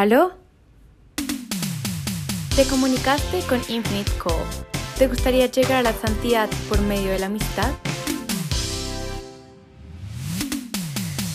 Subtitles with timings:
[0.00, 0.32] ¿Aló?
[2.56, 4.46] Te comunicaste con Infinite Call.
[4.96, 7.70] ¿Te gustaría llegar a la santidad por medio de la amistad?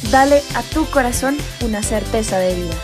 [0.10, 2.76] Dale a tu corazón una certeza de vida.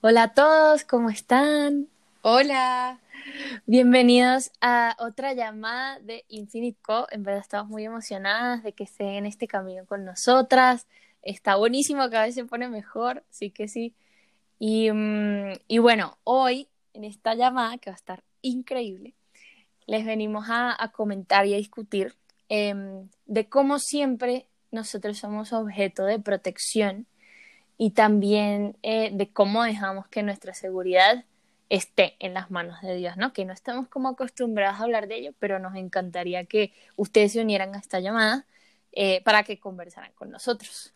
[0.00, 1.86] Hola a todos, ¿cómo están?
[2.22, 2.98] Hola.
[3.66, 7.06] Bienvenidos a otra llamada de Infinite Co.
[7.10, 10.86] En verdad estamos muy emocionadas de que estén en este camino con nosotras.
[11.22, 13.94] Está buenísimo, cada vez se pone mejor, sí que sí.
[14.58, 19.14] Y, mm, bueno, hoy en esta llamada, que va a estar increíble,
[19.86, 22.14] les venimos a, a comentar y a discutir
[22.48, 27.06] em, de cómo siempre nosotros somos objeto de protección
[27.78, 31.24] y también eh, de cómo dejamos que nuestra seguridad
[31.70, 33.32] esté en las manos de Dios, ¿no?
[33.32, 37.40] Que no estamos como acostumbrados a hablar de ello, pero nos encantaría que ustedes se
[37.40, 38.44] unieran a esta llamada
[38.92, 40.92] eh, para que conversaran con nosotros.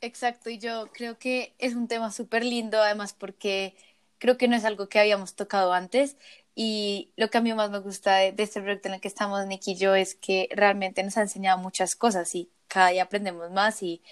[0.00, 3.76] Exacto, y yo creo que es un tema súper lindo, además porque
[4.18, 6.16] creo que no es algo que habíamos tocado antes
[6.54, 9.46] y lo que a mí más me gusta de, este proyecto en el que estamos,
[9.46, 13.50] Nicky y yo, es que realmente nos ha enseñado muchas cosas y cada día aprendemos
[13.52, 14.02] más y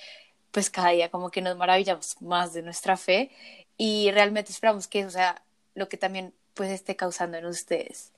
[0.53, 3.31] pues cada día como que nos maravillamos más de nuestra fe
[3.77, 5.45] y realmente esperamos que eso sea
[5.75, 8.13] lo que también pues esté causando en ustedes.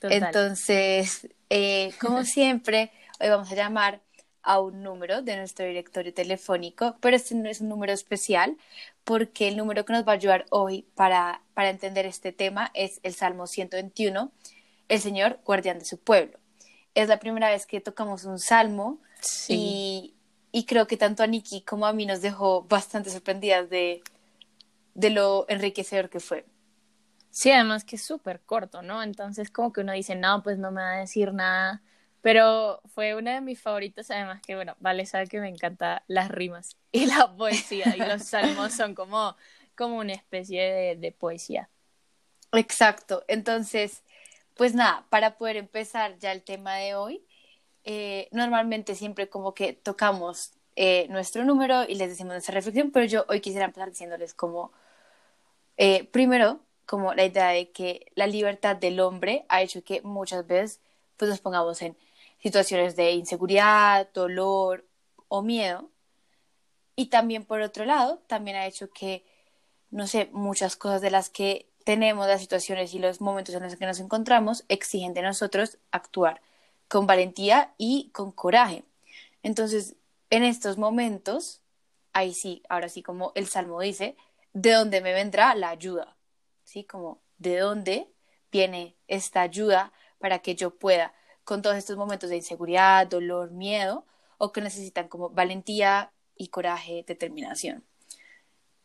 [0.00, 0.24] Total.
[0.24, 4.00] Entonces, eh, como siempre, hoy vamos a llamar
[4.42, 8.56] a un número de nuestro directorio telefónico, pero este no es un número especial
[9.02, 13.00] porque el número que nos va a ayudar hoy para, para entender este tema es
[13.02, 14.30] el Salmo 121,
[14.88, 16.38] el Señor guardián de su pueblo.
[16.94, 19.54] Es la primera vez que tocamos un salmo Sí.
[19.54, 20.14] y,
[20.52, 24.02] y creo que tanto a Nikki como a mí nos dejó bastante sorprendidas de,
[24.94, 26.44] de lo enriquecedor que fue.
[27.36, 29.02] Sí, además que es súper corto, ¿no?
[29.02, 31.82] Entonces como que uno dice, no, pues no me va a decir nada,
[32.22, 36.30] pero fue una de mis favoritos, además que, bueno, Vale sabe que me encantan las
[36.30, 39.36] rimas y la poesía, y los salmos son como,
[39.76, 41.68] como una especie de, de poesía.
[42.52, 43.22] Exacto.
[43.28, 44.02] Entonces,
[44.54, 47.22] pues nada, para poder empezar ya el tema de hoy,
[47.84, 53.04] eh, normalmente siempre como que tocamos eh, nuestro número y les decimos nuestra reflexión, pero
[53.04, 54.72] yo hoy quisiera empezar diciéndoles como,
[55.76, 60.46] eh, primero, como la idea de que la libertad del hombre ha hecho que muchas
[60.46, 60.80] veces
[61.16, 61.96] pues nos pongamos en
[62.42, 64.86] situaciones de inseguridad, dolor
[65.28, 65.90] o miedo.
[66.94, 69.24] Y también por otro lado, también ha hecho que,
[69.90, 73.76] no sé, muchas cosas de las que tenemos, las situaciones y los momentos en los
[73.76, 76.40] que nos encontramos, exigen de nosotros actuar
[76.88, 78.84] con valentía y con coraje.
[79.42, 79.96] Entonces,
[80.30, 81.60] en estos momentos,
[82.12, 84.16] ahí sí, ahora sí, como el Salmo dice,
[84.52, 86.15] ¿de dónde me vendrá la ayuda?
[86.66, 86.82] ¿Sí?
[86.82, 88.12] Como, ¿de dónde
[88.50, 94.04] viene esta ayuda para que yo pueda, con todos estos momentos de inseguridad, dolor, miedo,
[94.36, 97.84] o que necesitan como valentía y coraje, determinación?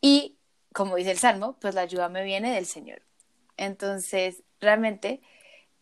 [0.00, 0.38] Y,
[0.72, 3.02] como dice el Salmo, pues la ayuda me viene del Señor.
[3.56, 5.20] Entonces, realmente,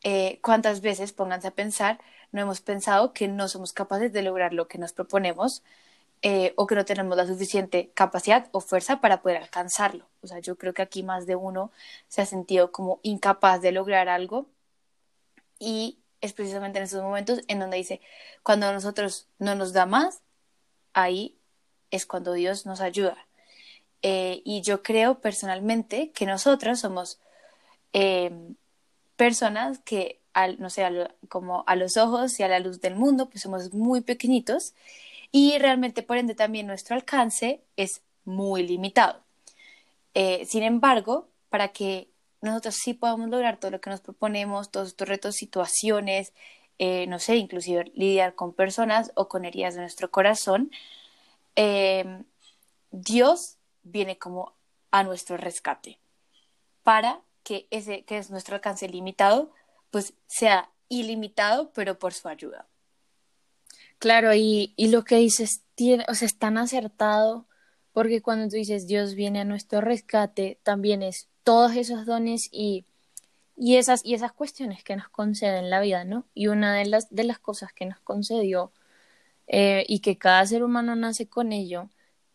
[0.02, 2.00] eh, ¿cuántas veces, pónganse a pensar,
[2.32, 5.62] no hemos pensado que no somos capaces de lograr lo que nos proponemos
[6.22, 10.06] eh, o que no tenemos la suficiente capacidad o fuerza para poder alcanzarlo?
[10.22, 11.72] O sea, yo creo que aquí más de uno
[12.08, 14.46] se ha sentido como incapaz de lograr algo
[15.58, 18.00] y es precisamente en esos momentos en donde dice,
[18.42, 20.22] cuando a nosotros no nos da más,
[20.92, 21.38] ahí
[21.90, 23.16] es cuando Dios nos ayuda.
[24.02, 27.20] Eh, y yo creo personalmente que nosotros somos
[27.92, 28.30] eh,
[29.16, 30.86] personas que, al, no sé,
[31.28, 34.74] como a los ojos y a la luz del mundo, pues somos muy pequeñitos
[35.32, 39.22] y realmente por ende también nuestro alcance es muy limitado.
[40.14, 42.10] Eh, sin embargo, para que
[42.40, 46.32] nosotros sí podamos lograr todo lo que nos proponemos, todos estos retos, situaciones,
[46.78, 50.70] eh, no sé, inclusive lidiar con personas o con heridas de nuestro corazón,
[51.56, 52.22] eh,
[52.90, 54.54] Dios viene como
[54.90, 55.98] a nuestro rescate
[56.82, 59.52] para que ese que es nuestro alcance limitado,
[59.90, 62.66] pues sea ilimitado, pero por su ayuda.
[64.00, 67.48] Claro, y, y lo que dices tiene, o sea, es tan acertado,
[67.92, 72.86] porque cuando tú dices Dios viene a nuestro rescate, también es todos esos dones y,
[73.56, 76.26] y esas, y esas cuestiones que nos concede en la vida, ¿no?
[76.34, 78.72] Y una de las, de las cosas que nos concedió
[79.48, 81.90] eh, y que cada ser humano nace con ello,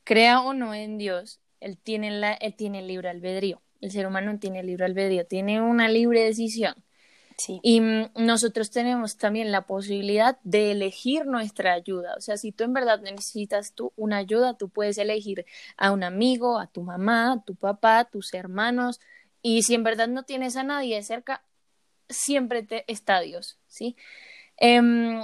[0.05, 3.63] crea o no en Dios, él tiene, la, él tiene libre albedrío.
[3.81, 6.75] El ser humano tiene libre albedrío, tiene una libre decisión.
[7.63, 12.15] Y mm, nosotros tenemos también la posibilidad de elegir nuestra ayuda.
[12.17, 15.45] O sea, si tú en verdad necesitas tú una ayuda, tú puedes elegir
[15.77, 18.99] a un amigo, a tu mamá, a tu papá, a tus hermanos.
[19.41, 21.43] Y si en verdad no tienes a nadie cerca,
[22.09, 23.95] siempre te está Dios, ¿sí?
[24.57, 25.21] Em,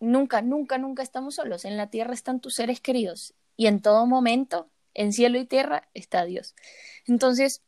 [0.00, 1.64] nunca, nunca, nunca estamos solos.
[1.64, 5.88] En la tierra están tus seres queridos y en todo momento, en cielo y tierra,
[5.94, 6.54] está Dios.
[7.06, 7.62] Entonces,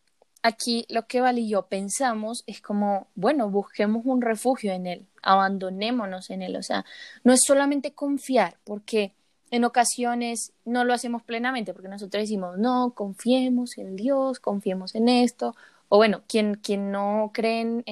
[0.45, 5.07] aquí lo que Val y yo pensamos es como, bueno, busquemos un refugio en Él,
[5.23, 6.57] abandonémonos en Él.
[6.57, 6.85] O sea,
[7.25, 9.15] no es solamente confiar, porque
[9.51, 15.09] en ocasiones no lo hacemos plenamente, porque nosotros decimos, no, confiemos en Dios, confiemos en
[15.09, 15.57] esto.
[15.89, 17.83] O bueno, quien, quien no cree en,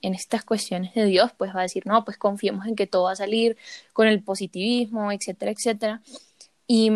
[0.00, 3.04] en estas cuestiones de Dios, pues va a decir, no, pues confiemos en que todo
[3.04, 3.58] va a salir
[3.92, 6.00] con el positivismo, etcétera, etcétera.
[6.66, 6.90] Y,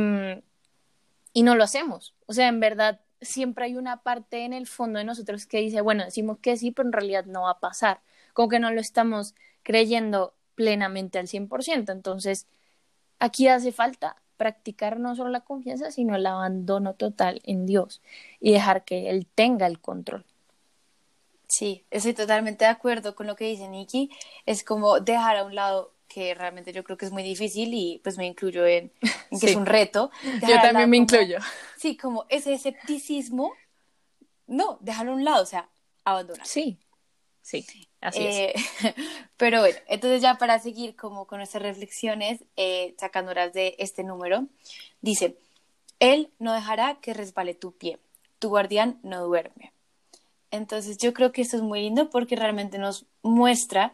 [1.35, 2.15] y no lo hacemos.
[2.27, 5.81] O sea, en verdad, siempre hay una parte en el fondo de nosotros que dice,
[5.81, 8.01] bueno, decimos que sí, pero en realidad no va a pasar.
[8.33, 11.93] Como que no lo estamos creyendo plenamente al 100%.
[11.93, 12.47] Entonces,
[13.19, 18.03] aquí hace falta practicar no solo la confianza, sino el abandono total en Dios
[18.41, 20.25] y dejar que Él tenga el control.
[21.49, 24.11] Sí, estoy totalmente de acuerdo con lo que dice Nikki.
[24.45, 28.01] Es como dejar a un lado que realmente yo creo que es muy difícil y
[28.03, 28.93] pues me incluyo en,
[29.41, 30.11] que es un reto.
[30.47, 31.39] Yo también me incluyo.
[31.77, 33.53] Sí, como ese escepticismo,
[34.47, 35.69] no, dejarlo a un lado, o sea,
[36.05, 36.47] abandonar.
[36.47, 36.79] Sí,
[37.43, 37.67] sí,
[38.01, 38.37] así es.
[38.37, 38.55] Eh,
[39.37, 44.47] pero bueno, entonces ya para seguir como con nuestras reflexiones, eh, sacándolas de este número,
[45.01, 45.37] dice,
[46.01, 47.99] Él no dejará que resbale tu pie,
[48.39, 49.73] tu guardián no duerme.
[50.51, 53.93] Entonces yo creo que esto es muy lindo porque realmente nos muestra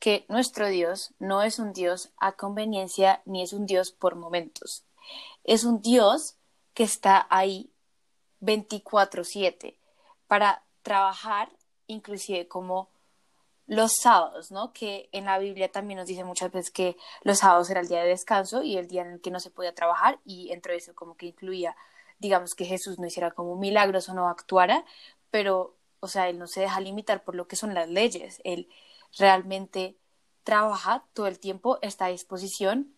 [0.00, 4.84] que nuestro Dios no es un Dios a conveniencia ni es un Dios por momentos.
[5.44, 6.36] Es un Dios
[6.74, 7.70] que está ahí
[8.40, 9.78] 24/7
[10.26, 11.50] para trabajar
[11.86, 12.88] inclusive como
[13.66, 14.72] los sábados, ¿no?
[14.72, 18.02] Que en la Biblia también nos dice muchas veces que los sábados era el día
[18.02, 20.94] de descanso y el día en el que no se podía trabajar y entre eso
[20.94, 21.76] como que incluía,
[22.18, 24.84] digamos, que Jesús no hiciera como milagros o no actuara,
[25.30, 28.68] pero, o sea, él no se deja limitar por lo que son las leyes, él
[29.16, 29.96] realmente
[30.44, 32.94] trabaja todo el tiempo, está a disposición,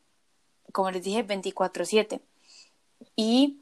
[0.72, 2.20] como les dije, 24/7.
[3.16, 3.60] Y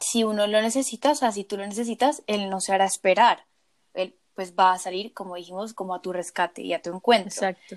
[0.00, 3.46] si uno lo necesita, o sea, si tú lo necesitas, él no se hará esperar.
[3.94, 7.48] Él pues va a salir, como dijimos, como a tu rescate y a tu encuentro.
[7.48, 7.76] Exacto.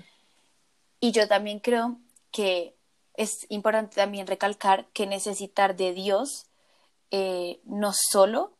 [1.00, 1.98] Y yo también creo
[2.30, 2.74] que
[3.14, 6.46] es importante también recalcar que necesitar de Dios
[7.10, 8.52] eh, no solo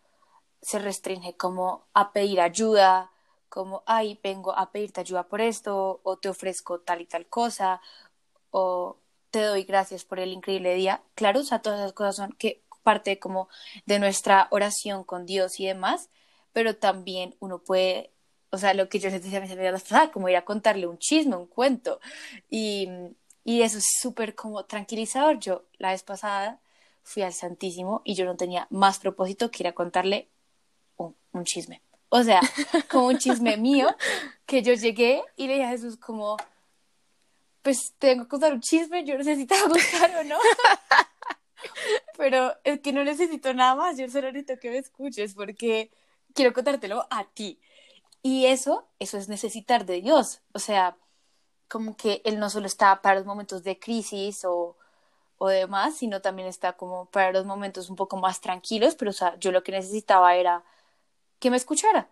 [0.62, 3.10] se restringe como a pedir ayuda,
[3.54, 7.80] como, ay, vengo a pedirte ayuda por esto, o te ofrezco tal y tal cosa,
[8.50, 8.98] o
[9.30, 11.02] te doy gracias por el increíble día.
[11.14, 13.48] Claro, o sea, todas esas cosas son que parte como
[13.86, 16.10] de nuestra oración con Dios y demás,
[16.52, 18.10] pero también uno puede,
[18.50, 20.98] o sea, lo que yo les decía a mis amigas como ir a contarle un
[20.98, 22.00] chisme, un cuento,
[22.50, 22.88] y,
[23.44, 25.38] y eso es súper como tranquilizador.
[25.38, 26.60] Yo la vez pasada
[27.04, 30.28] fui al Santísimo y yo no tenía más propósito que ir a contarle
[30.96, 31.82] un chisme.
[32.08, 32.40] O sea,
[32.90, 33.88] como un chisme mío,
[34.46, 36.36] que yo llegué y le dije a Jesús como,
[37.62, 40.36] pues tengo que contar un chisme, yo necesitaba buscar o no.
[42.18, 45.90] Pero es que no necesito nada más, yo solo necesito que me escuches porque
[46.34, 47.58] quiero contártelo a ti.
[48.22, 50.40] Y eso, eso es necesitar de Dios.
[50.52, 50.96] O sea,
[51.68, 54.76] como que Él no solo está para los momentos de crisis o,
[55.38, 59.14] o demás, sino también está como para los momentos un poco más tranquilos, pero o
[59.14, 60.62] sea, yo lo que necesitaba era
[61.44, 62.08] que me escuchara.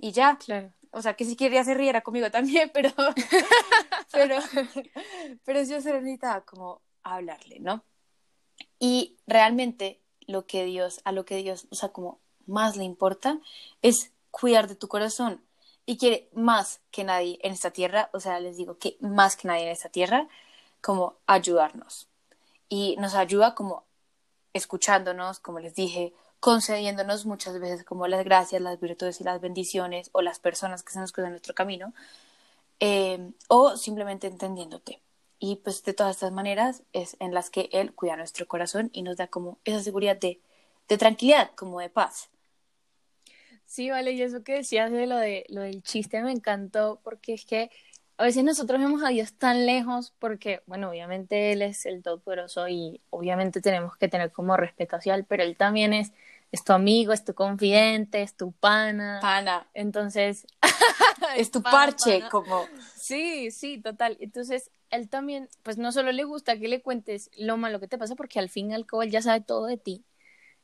[0.00, 0.36] Y ya.
[0.36, 0.72] Claro.
[0.90, 2.90] O sea, que si quería se riera conmigo también, pero,
[4.10, 4.38] pero,
[5.44, 7.84] pero yo se necesitaba como hablarle, ¿no?
[8.80, 13.38] Y realmente lo que Dios, a lo que Dios, o sea, como más le importa,
[13.80, 15.40] es cuidar de tu corazón.
[15.86, 19.46] Y quiere más que nadie en esta tierra, o sea, les digo que más que
[19.46, 20.26] nadie en esta tierra,
[20.80, 22.08] como ayudarnos.
[22.68, 23.84] Y nos ayuda como
[24.52, 26.12] escuchándonos, como les dije,
[26.44, 30.92] concediéndonos muchas veces como las gracias, las virtudes y las bendiciones o las personas que
[30.92, 31.94] se nos cruzan en nuestro camino,
[32.80, 35.00] eh, o simplemente entendiéndote.
[35.38, 39.00] Y pues de todas estas maneras es en las que Él cuida nuestro corazón y
[39.00, 40.38] nos da como esa seguridad de,
[40.86, 42.28] de tranquilidad, como de paz.
[43.64, 47.32] Sí, vale, y eso que decías de lo, de lo del chiste me encantó porque
[47.32, 47.70] es que
[48.18, 52.68] a veces nosotros vemos a Dios tan lejos porque, bueno, obviamente Él es el Todopoderoso
[52.68, 56.12] y obviamente tenemos que tener como respeto hacia Él, pero Él también es
[56.54, 59.18] es tu amigo, es tu confidente, es tu pana.
[59.20, 59.68] Pana.
[59.74, 60.46] Entonces,
[61.36, 62.64] es tu parche, como.
[62.94, 64.16] Sí, sí, total.
[64.20, 67.98] Entonces, él también, pues no solo le gusta que le cuentes lo malo que te
[67.98, 70.04] pasa, porque al fin y al cabo él ya sabe todo de ti,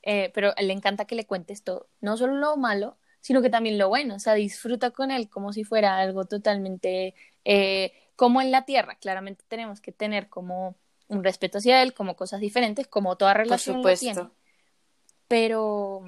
[0.03, 3.51] eh, pero él le encanta que le cuentes todo, no solo lo malo, sino que
[3.51, 8.41] también lo bueno, o sea, disfruta con él como si fuera algo totalmente eh, como
[8.41, 8.95] en la tierra.
[8.95, 10.77] Claramente tenemos que tener como
[11.09, 14.07] un respeto hacia él, como cosas diferentes, como toda relación Por supuesto.
[14.07, 14.40] Lo tiene
[15.31, 16.03] pero,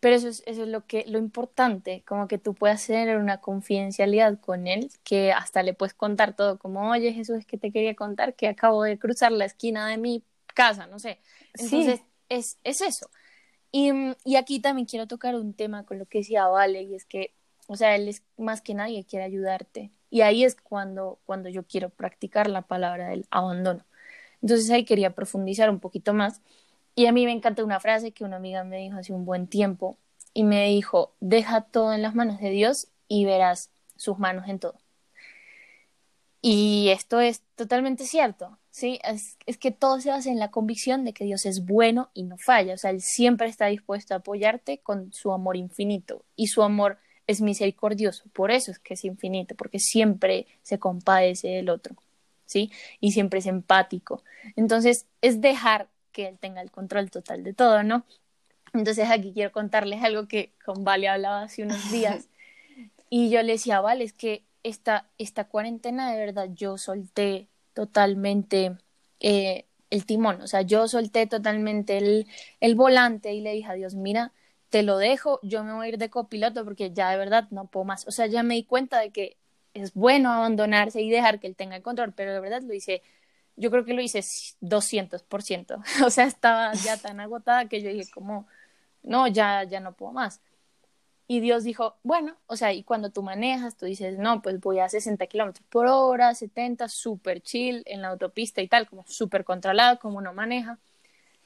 [0.00, 3.40] Pero eso es, eso es lo que lo importante, como que tú puedas tener una
[3.40, 7.72] confidencialidad con él, que hasta le puedes contar todo, como, oye Jesús, es que te
[7.72, 11.20] quería contar que acabo de cruzar la esquina de mi casa, no sé.
[11.58, 13.10] Entonces, es, es eso.
[13.72, 13.92] Y,
[14.24, 17.34] y aquí también quiero tocar un tema con lo que decía Vale, y es que,
[17.68, 19.92] o sea, él es más que nadie quiere ayudarte.
[20.10, 23.86] Y ahí es cuando, cuando yo quiero practicar la palabra del abandono.
[24.42, 26.42] Entonces ahí quería profundizar un poquito más
[26.94, 29.46] y a mí me encanta una frase que una amiga me dijo hace un buen
[29.46, 29.98] tiempo
[30.34, 34.58] y me dijo, deja todo en las manos de Dios y verás sus manos en
[34.58, 34.74] todo.
[36.40, 38.98] Y esto es totalmente cierto, ¿sí?
[39.04, 42.24] Es, es, que todo se basa en la convicción de que Dios es bueno y
[42.24, 46.48] no falla, o sea, Él siempre está dispuesto a apoyarte con su amor infinito y
[46.48, 51.70] su amor es misericordioso, por eso es que es infinito, porque siempre se compadece del
[51.70, 51.94] otro,
[52.46, 52.72] ¿sí?
[53.00, 54.24] Y siempre es empático.
[54.56, 58.04] Entonces, es dejar que él tenga el control total de todo, ¿no?
[58.74, 62.28] Entonces aquí quiero contarles algo que con Vale hablaba hace unos días.
[63.14, 68.76] Y yo le decía, Vale, es que esta, esta cuarentena de verdad yo solté totalmente
[69.20, 72.26] eh, el timón, o sea, yo solté totalmente el,
[72.60, 74.32] el volante y le dije a Dios, mira,
[74.70, 77.66] te lo dejo, yo me voy a ir de copiloto porque ya de verdad no
[77.66, 79.36] puedo más, o sea, ya me di cuenta de que
[79.74, 83.02] es bueno abandonarse y dejar que él tenga el control, pero de verdad lo hice
[83.56, 85.82] yo creo que lo hice 200%.
[86.06, 88.46] O sea, estaba ya tan agotada que yo dije como,
[89.02, 90.40] no, ya, ya no puedo más.
[91.28, 94.80] Y Dios dijo, bueno, o sea, y cuando tú manejas, tú dices, no, pues voy
[94.80, 99.44] a 60 kilómetros por hora, 70, súper chill en la autopista y tal, como súper
[99.44, 100.78] controlado, como uno maneja.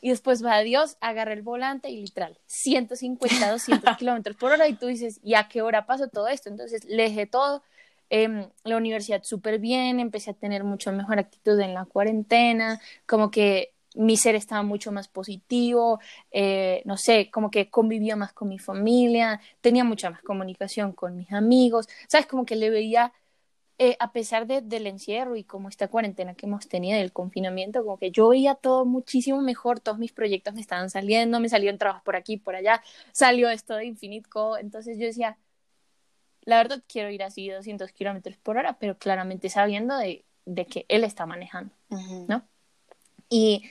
[0.01, 4.69] Y después va a Dios, agarra el volante y literal, 150, 200 kilómetros por hora.
[4.69, 6.49] Y tú dices, ¿y a qué hora pasó todo esto?
[6.49, 7.63] Entonces le dejé todo
[8.11, 13.31] eh, la universidad súper bien, empecé a tener mucho mejor actitud en la cuarentena, como
[13.31, 18.49] que mi ser estaba mucho más positivo, eh, no sé, como que convivía más con
[18.49, 22.27] mi familia, tenía mucha más comunicación con mis amigos, ¿sabes?
[22.27, 23.13] Como que le veía,
[23.79, 27.83] eh, a pesar de, del encierro y como esta cuarentena que hemos tenido, del confinamiento,
[27.85, 31.79] como que yo veía todo muchísimo mejor, todos mis proyectos me estaban saliendo, me salieron
[31.79, 32.83] trabajos por aquí, por allá,
[33.13, 35.39] salió esto de Infinite Co, entonces yo decía,
[36.47, 40.87] la verdad quiero ir así 200 kilómetros por hora, pero claramente sabiendo de, de que
[40.89, 41.75] él está manejando,
[42.29, 42.43] ¿no?
[43.29, 43.65] Y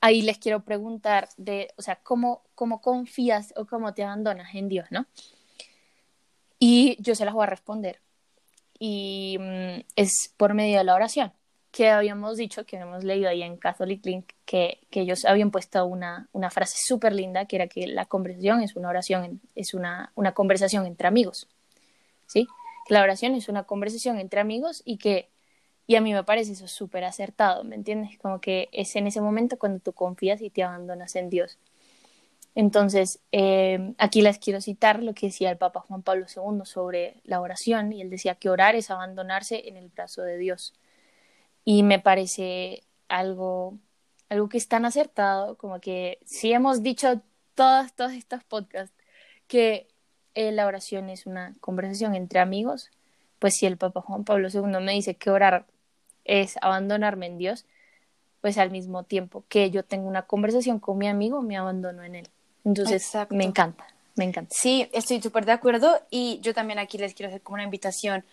[0.00, 4.68] ahí les quiero preguntar de, o sea, ¿cómo, cómo confías o cómo te abandonas en
[4.68, 5.06] Dios, ¿no?
[6.58, 8.00] Y yo se las voy a responder.
[8.80, 11.32] Y mm, es por medio de la oración,
[11.70, 15.86] que habíamos dicho, que habíamos leído ahí en Catholic Link, que, que ellos habían puesto
[15.86, 20.10] una, una frase súper linda, que era que la conversación es una oración, es una,
[20.16, 21.46] una conversación entre amigos.
[22.28, 22.46] ¿Sí?
[22.88, 25.28] La oración es una conversación entre amigos y que,
[25.88, 28.18] y a mí me parece eso súper acertado, ¿me entiendes?
[28.18, 31.58] Como que es en ese momento cuando tú confías y te abandonas en Dios.
[32.54, 37.20] Entonces, eh, aquí les quiero citar lo que decía el Papa Juan Pablo II sobre
[37.24, 40.74] la oración, y él decía que orar es abandonarse en el brazo de Dios.
[41.64, 43.78] Y me parece algo,
[44.28, 47.22] algo que es tan acertado, como que si hemos dicho
[47.54, 48.94] todos, todos estos podcasts,
[49.46, 49.87] que
[50.38, 52.92] eh, la oración es una conversación entre amigos,
[53.40, 55.66] pues si el Papa Juan Pablo II me dice que orar
[56.24, 57.66] es abandonarme en Dios,
[58.40, 62.14] pues al mismo tiempo que yo tengo una conversación con mi amigo, me abandono en
[62.14, 62.28] él.
[62.64, 64.54] Entonces, me encanta, me encanta.
[64.56, 68.24] Sí, estoy súper de acuerdo y yo también aquí les quiero hacer como una invitación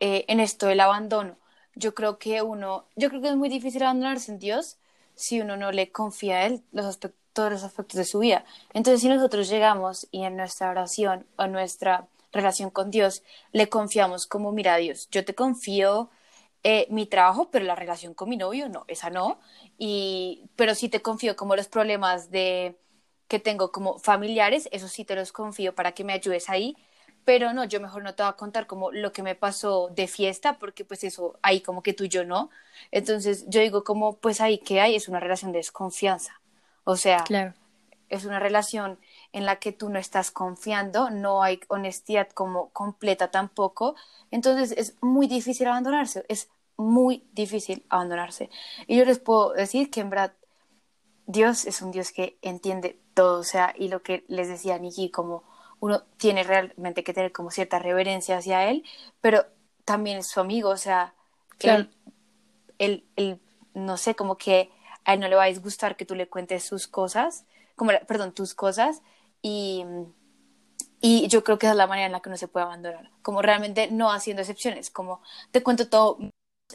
[0.00, 1.38] eh, en esto del abandono.
[1.74, 4.76] Yo creo que uno, yo creo que es muy difícil abandonarse en Dios
[5.14, 8.44] si uno no le confía a Él los aspectos todos los aspectos de su vida.
[8.74, 14.26] Entonces, si nosotros llegamos y en nuestra oración o nuestra relación con Dios le confiamos
[14.26, 16.10] como, mira Dios, yo te confío
[16.64, 19.38] eh, mi trabajo, pero la relación con mi novio no, esa no.
[19.78, 22.76] Y, pero sí te confío como los problemas de
[23.28, 26.76] que tengo como familiares, eso sí te los confío para que me ayudes ahí.
[27.24, 30.08] Pero no, yo mejor no te voy a contar como lo que me pasó de
[30.08, 32.50] fiesta, porque pues eso ahí como que tú y yo no.
[32.90, 36.40] Entonces yo digo como pues ahí que hay es una relación de desconfianza.
[36.88, 37.22] O sea,
[38.08, 38.98] es una relación
[39.34, 43.94] en la que tú no estás confiando, no hay honestidad como completa tampoco.
[44.30, 48.48] Entonces es muy difícil abandonarse, es muy difícil abandonarse.
[48.86, 50.32] Y yo les puedo decir que en verdad
[51.26, 55.10] Dios es un Dios que entiende todo, o sea, y lo que les decía Niki,
[55.10, 55.44] como
[55.80, 58.82] uno tiene realmente que tener como cierta reverencia hacia Él,
[59.20, 59.44] pero
[59.84, 61.12] también es su amigo, o sea,
[61.58, 61.90] él,
[62.78, 63.40] él,
[63.74, 64.70] no sé, como que
[65.04, 67.44] a él no le va a disgustar que tú le cuentes sus cosas,
[67.76, 69.02] como, perdón, tus cosas,
[69.42, 69.84] y,
[71.00, 73.10] y yo creo que esa es la manera en la que uno se puede abandonar,
[73.22, 76.18] como realmente no haciendo excepciones, como te cuento todo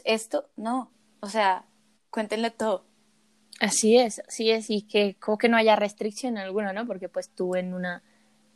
[0.04, 0.90] esto, no,
[1.20, 1.64] o sea,
[2.10, 2.84] cuéntenle todo.
[3.60, 6.86] Así es, así es, y que como que no haya restricción alguna, ¿no?
[6.86, 8.02] Porque pues tú en una,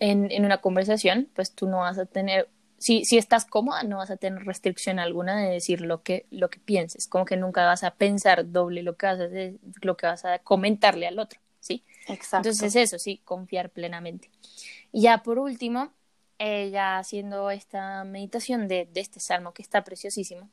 [0.00, 2.48] en, en una conversación, pues tú no vas a tener
[2.78, 6.48] si, si estás cómoda, no vas a tener restricción alguna de decir lo que, lo
[6.48, 9.28] que pienses, como que nunca vas a pensar doble lo que vas a,
[9.82, 11.82] lo que vas a comentarle al otro, ¿sí?
[12.06, 12.48] Exacto.
[12.48, 14.30] Entonces eso, sí, confiar plenamente.
[14.92, 15.92] Y ya por último,
[16.38, 20.48] eh, ya haciendo esta meditación de, de, este salmo que está preciosísimo,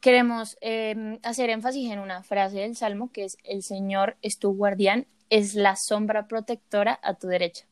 [0.00, 4.52] queremos eh, hacer énfasis en una frase del salmo que es, el Señor es tu
[4.54, 7.64] guardián, es la sombra protectora a tu derecha.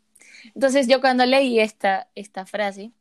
[0.55, 2.93] Entonces yo cuando leí esta, esta frase,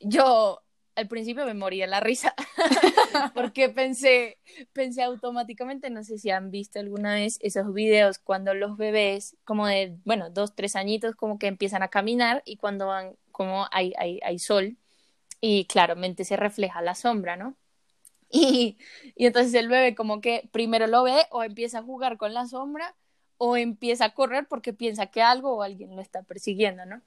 [0.00, 0.64] yo
[0.96, 2.34] al principio me moría la risa
[3.34, 4.38] porque pensé,
[4.72, 9.66] pensé automáticamente, no sé si han visto alguna vez esos videos cuando los bebés como
[9.66, 13.92] de, bueno, dos, tres añitos como que empiezan a caminar y cuando van como hay,
[13.98, 14.76] hay, hay sol
[15.40, 17.56] y claramente se refleja la sombra, ¿no?
[18.30, 18.78] Y,
[19.16, 22.46] y entonces el bebé como que primero lo ve o empieza a jugar con la
[22.46, 22.96] sombra
[23.36, 27.02] o empieza a correr porque piensa que algo o alguien lo está persiguiendo, ¿no?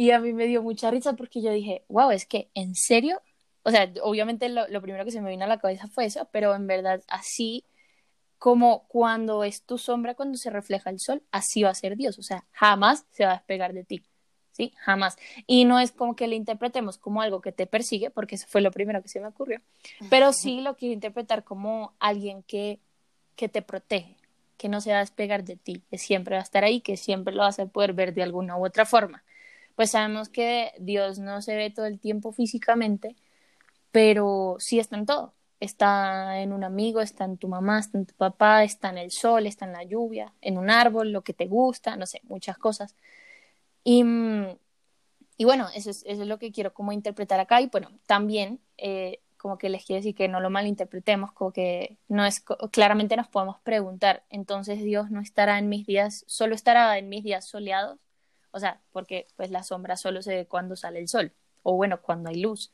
[0.00, 3.20] Y a mí me dio mucha risa porque yo dije, wow, es que en serio,
[3.64, 6.28] o sea, obviamente lo, lo, primero que se me vino a la cabeza fue eso,
[6.30, 7.64] pero en verdad así
[8.38, 12.16] como cuando es tu sombra, cuando se refleja el sol, así va a ser Dios,
[12.16, 14.04] o sea, jamás se va a despegar de ti,
[14.52, 14.72] ¿sí?
[14.76, 15.16] Jamás.
[15.48, 18.60] Y no es como que le interpretemos como algo que te persigue, porque eso fue
[18.60, 19.60] lo primero que se me ocurrió,
[20.10, 22.78] pero sí lo quiero interpretar como alguien que,
[23.34, 24.16] que te protege,
[24.58, 26.96] que no se va a despegar de ti, que siempre va a estar ahí, que
[26.96, 29.24] siempre lo vas a poder ver de alguna u otra forma
[29.78, 33.14] pues sabemos que Dios no se ve todo el tiempo físicamente,
[33.92, 35.34] pero sí está en todo.
[35.60, 39.12] Está en un amigo, está en tu mamá, está en tu papá, está en el
[39.12, 42.58] sol, está en la lluvia, en un árbol, lo que te gusta, no sé, muchas
[42.58, 42.96] cosas.
[43.84, 44.02] Y,
[45.36, 47.60] y bueno, eso es, lo que quiero como interpretar acá.
[47.60, 51.98] Y bueno, también eh, como que les quiero decir que no lo malinterpretemos, como que
[52.08, 52.42] no es,
[52.72, 57.22] claramente nos podemos preguntar, entonces Dios no estará en mis días, solo estará en mis
[57.22, 58.00] días soleados
[58.50, 62.00] o sea, porque pues la sombra solo se ve cuando sale el sol, o bueno,
[62.00, 62.72] cuando hay luz.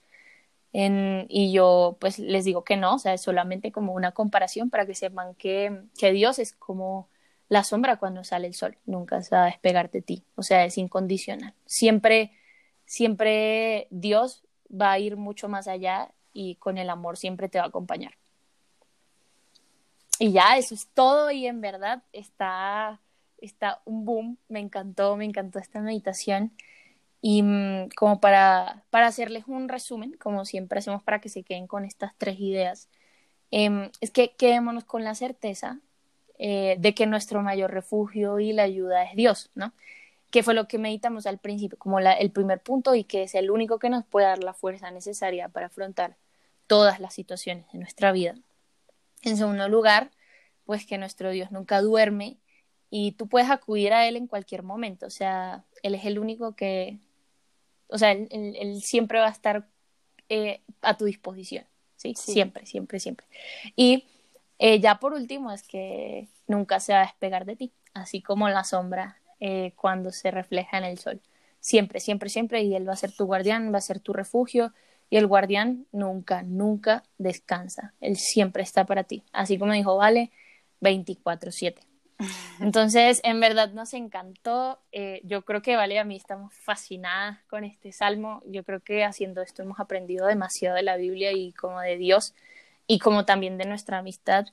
[0.73, 4.87] Y yo pues les digo que no, o sea, es solamente como una comparación para
[4.87, 7.09] que sepan que, que Dios es como
[7.49, 10.65] la sombra cuando sale el sol, nunca se va a despegar de ti, o sea,
[10.65, 11.55] es incondicional.
[11.67, 12.33] Siempre,
[12.87, 17.67] siempre Dios va a ir mucho más allá y con el amor siempre te va
[17.67, 18.15] a acompañar.
[20.19, 23.01] Y ya, eso es todo y en verdad está
[23.47, 26.53] está un boom, me encantó, me encantó esta meditación.
[27.21, 31.67] Y mm, como para, para hacerles un resumen, como siempre hacemos para que se queden
[31.67, 32.89] con estas tres ideas,
[33.51, 35.81] eh, es que quedémonos con la certeza
[36.39, 39.73] eh, de que nuestro mayor refugio y la ayuda es Dios, ¿no?
[40.31, 43.51] Que fue lo que meditamos al principio, como el primer punto y que es el
[43.53, 46.17] único que nos puede dar la fuerza necesaria para afrontar
[46.67, 48.35] todas las situaciones de nuestra vida.
[49.23, 50.11] En segundo lugar,
[50.65, 52.39] pues que nuestro Dios nunca duerme
[52.97, 56.55] y tú puedes acudir a él en cualquier momento, o sea, él es el único
[56.55, 57.01] que,
[57.89, 59.67] o sea, él, él, siempre va a estar
[60.29, 61.65] eh, a tu disposición,
[61.97, 62.15] ¿sí?
[62.15, 62.35] ¿sí?
[62.35, 63.27] Siempre, siempre, siempre.
[63.75, 64.05] Y
[64.61, 68.49] eh, ya por último es que nunca se va a despegar de ti, así como
[68.49, 71.21] la sombra eh, cuando se refleja en el sol.
[71.59, 74.73] Siempre, siempre, siempre, y él va a ser tu guardián, va a ser tu refugio,
[75.11, 80.31] y el guardián nunca, nunca descansa, él siempre está para ti, así como dijo Vale,
[80.81, 81.94] 24/7.
[82.61, 84.81] Entonces, en verdad nos encantó.
[84.93, 88.43] Eh, yo creo que Vale a mí estamos fascinadas con este salmo.
[88.47, 92.35] Yo creo que haciendo esto hemos aprendido demasiado de la Biblia y como de Dios
[92.87, 94.47] y como también de nuestra amistad.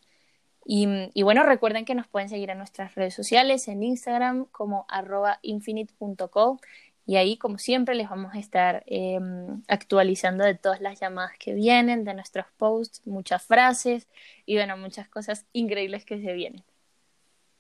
[0.66, 4.86] Y, y bueno, recuerden que nos pueden seguir en nuestras redes sociales, en Instagram como
[4.90, 6.60] arroba infinite.co
[7.06, 9.20] y ahí, como siempre, les vamos a estar eh,
[9.68, 14.08] actualizando de todas las llamadas que vienen, de nuestros posts, muchas frases
[14.46, 16.64] y bueno, muchas cosas increíbles que se vienen.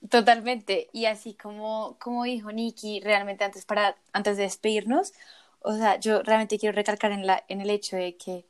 [0.09, 0.89] Totalmente.
[0.93, 5.13] Y así como, como dijo Nikki, realmente antes, para, antes de despedirnos,
[5.61, 8.45] o sea, yo realmente quiero recalcar en, la, en el hecho de que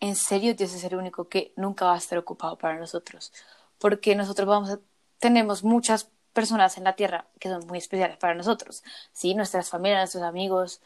[0.00, 3.32] en serio Dios es el único que nunca va a estar ocupado para nosotros.
[3.78, 4.80] Porque nosotros vamos a,
[5.18, 8.82] tenemos muchas personas en la tierra que son muy especiales para nosotros.
[9.12, 10.80] Sí, nuestras familias, nuestros amigos,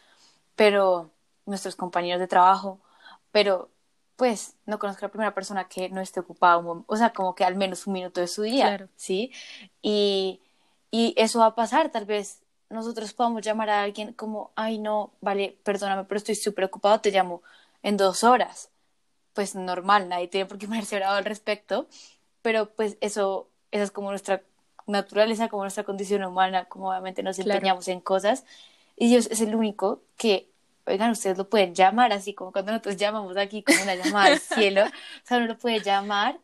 [0.56, 1.10] pero
[1.46, 2.80] nuestros compañeros de trabajo,
[3.30, 3.70] pero
[4.16, 7.44] pues no conozco a la primera persona que no esté ocupada, o sea, como que
[7.44, 8.88] al menos un minuto de su día, claro.
[8.96, 9.30] ¿sí?
[9.82, 10.40] Y,
[10.90, 15.12] y eso va a pasar, tal vez nosotros podamos llamar a alguien como, ay, no,
[15.20, 17.42] vale, perdóname, pero estoy súper ocupado, te llamo
[17.82, 18.70] en dos horas.
[19.34, 21.86] Pues normal, nadie tiene por qué ponerse bravo al respecto,
[22.42, 24.42] pero pues eso, esa es como nuestra
[24.86, 27.98] naturaleza, como nuestra condición humana, como obviamente nos empeñamos claro.
[27.98, 28.44] en cosas,
[28.96, 30.50] y Dios es el único que
[30.86, 34.40] oigan, ustedes lo pueden llamar, así como cuando nosotros llamamos aquí como una llamada al
[34.40, 36.38] cielo, o sea, uno lo puede llamar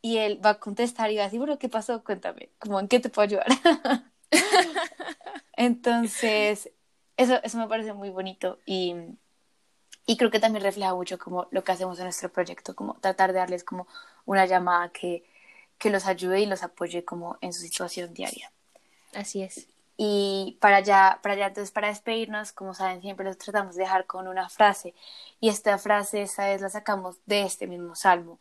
[0.00, 2.02] y él va a contestar y va a decir, bueno, ¿qué pasó?
[2.04, 3.46] Cuéntame, como, ¿en qué te puedo ayudar?
[5.56, 6.70] Entonces,
[7.16, 8.94] eso, eso me parece muy bonito y,
[10.06, 13.32] y creo que también refleja mucho como lo que hacemos en nuestro proyecto, como tratar
[13.32, 13.86] de darles como
[14.24, 15.24] una llamada que,
[15.78, 18.52] que los ayude y los apoye como en su situación diaria.
[19.14, 19.66] Así es.
[20.00, 24.06] Y para ya, para ya, entonces, para despedirnos, como saben, siempre los tratamos de dejar
[24.06, 24.94] con una frase.
[25.40, 28.38] Y esta frase, esta vez la sacamos de este mismo salmo,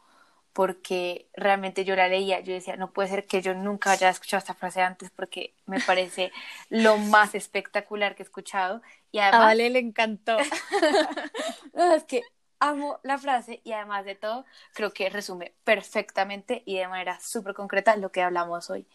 [0.53, 4.39] porque realmente yo la leía, yo decía, no puede ser que yo nunca haya escuchado
[4.39, 6.31] esta frase antes, porque me parece
[6.69, 8.81] lo más espectacular que he escuchado.
[9.11, 10.37] Y además, A Vale le encantó.
[11.73, 12.21] no, es que
[12.59, 17.53] amo la frase y además de todo, creo que resume perfectamente y de manera súper
[17.55, 18.87] concreta lo que hablamos hoy.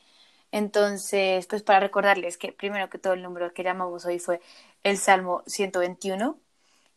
[0.52, 4.40] Entonces, pues para recordarles que primero que todo el número que llamamos hoy fue
[4.84, 6.38] el Salmo 121,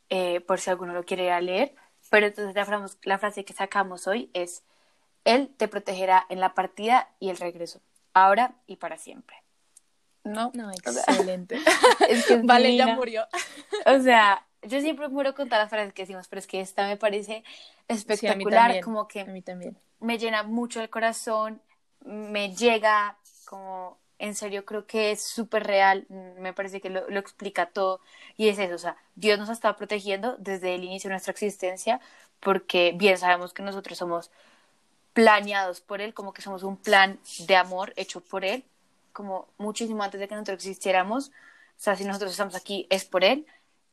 [0.09, 1.75] eh, por si alguno lo quiere ir a leer,
[2.11, 4.63] pero entonces la, frase- la frase que sacamos hoy es,
[5.25, 7.81] Él te protegerá en la partida y el regreso,
[8.13, 9.37] ahora y para siempre.
[10.23, 10.51] ¿No?
[10.53, 11.55] No, excelente.
[12.09, 13.27] es que es Vale, ya murió.
[13.85, 16.87] O sea, yo siempre muero con todas las frases que decimos, pero es que esta
[16.87, 17.43] me parece
[17.87, 19.77] Sí, a mí espectacular, como A que mí también.
[19.99, 21.61] me llena mucho el corazón,
[22.05, 27.09] me llega, como en serio creo que es súper real, mm, me parece que lo,
[27.09, 28.01] lo explica todo
[28.37, 31.99] y es eso, o sea, Dios nos estado protegiendo desde el inicio de nuestra existencia
[32.39, 34.31] porque bien sabemos que nosotros somos
[35.13, 38.65] planeados por Él, como que somos un plan de amor hecho por Él,
[39.13, 41.31] como muchísimo antes de que nosotros existiéramos, o
[41.77, 43.45] sea, si nosotros estamos aquí es por Él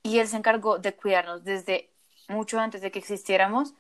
[0.03, 1.91] y Él se encargó de cuidarnos desde
[2.29, 3.75] mucho antes de que existiéramos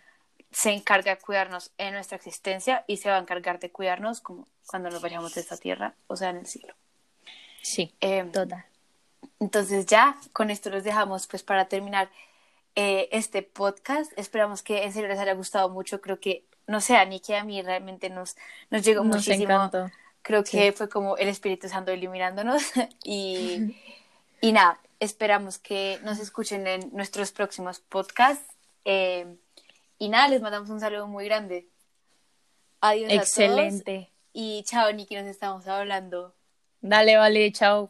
[0.52, 4.46] se encarga de cuidarnos en nuestra existencia y se va a encargar de cuidarnos como
[4.66, 6.74] cuando nos vayamos de esta tierra, o sea, en el cielo.
[7.62, 8.64] Sí, Eh, total.
[9.40, 12.10] entonces ya con esto los dejamos pues para terminar
[12.74, 14.12] eh, este podcast.
[14.18, 16.00] Esperamos que en serio les haya gustado mucho.
[16.00, 18.36] Creo que, no sé, a Nicky y a mí realmente nos,
[18.70, 19.44] nos llegó Nos muchísimo.
[19.52, 19.90] encantó.
[20.22, 20.56] Creo Sí.
[20.58, 22.62] que fue como el Espíritu Santo iluminándonos
[23.04, 23.76] y,
[24.40, 28.44] y nada, esperamos que nos escuchen en nuestros próximos podcasts.
[28.84, 29.26] Eh,
[30.02, 31.68] y nada, les mandamos un saludo muy grande.
[32.80, 34.12] Adiós a todos Excelente.
[34.32, 36.34] y chao, Nicky, nos estamos hablando.
[36.80, 37.88] Dale, vale, chao.